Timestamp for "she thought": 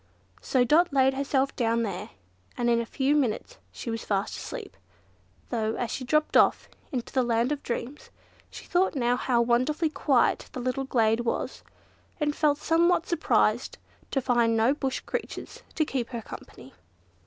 8.49-8.97